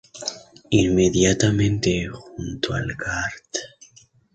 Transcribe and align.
Inmediatamente, 0.71 2.07
junto 2.07 2.73
al 2.73 2.87
Card. 2.97 3.59